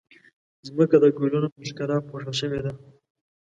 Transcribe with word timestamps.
ځمکه 0.67 0.95
د 1.03 1.05
ګلونو 1.17 1.47
په 1.55 1.59
ښکلا 1.67 1.97
پوښل 2.07 2.33
شوې 2.41 2.59
ده. 2.65 2.71